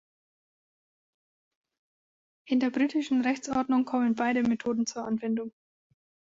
In 2.47 2.59
der 2.59 2.71
britischen 2.71 3.21
Rechtsordnung 3.21 3.85
kommen 3.85 4.15
beide 4.15 4.41
Methoden 4.41 4.87
zur 4.87 5.05
Anwendung. 5.05 5.51